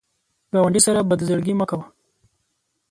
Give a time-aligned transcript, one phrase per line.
[0.53, 1.85] ګاونډي سره بد زړګي مه کوه